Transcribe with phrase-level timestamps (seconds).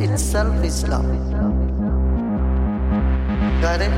[0.00, 1.04] itself is love.
[3.60, 3.92] Got it?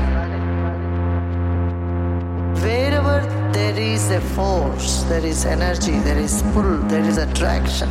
[2.61, 3.21] Wherever
[3.53, 7.89] there is a force, there is energy, there is pull, there is attraction,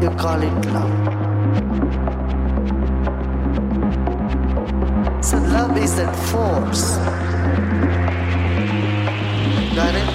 [0.00, 0.94] you call it love.
[5.24, 6.96] So love is that force.
[9.74, 10.11] Got it?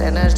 [0.00, 0.37] Energy,